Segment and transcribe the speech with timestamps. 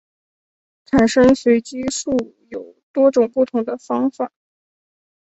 [0.85, 4.31] 产生随机数有多种不同的方法。